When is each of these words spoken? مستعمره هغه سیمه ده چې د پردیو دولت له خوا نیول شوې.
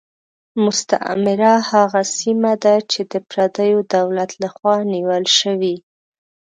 مستعمره 0.63 1.53
هغه 1.71 2.01
سیمه 2.17 2.53
ده 2.63 2.75
چې 2.91 3.01
د 3.11 3.13
پردیو 3.29 3.79
دولت 3.95 4.31
له 4.41 4.49
خوا 4.55 4.75
نیول 4.93 5.23
شوې. 5.39 5.75